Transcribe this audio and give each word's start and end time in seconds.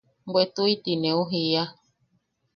Bwe 0.31 0.43
tuiti 0.53 0.93
neu 1.01 1.21
jia. 1.29 1.63